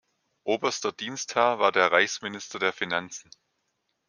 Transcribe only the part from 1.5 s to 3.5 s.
war der "Reichsminister der Finanzen".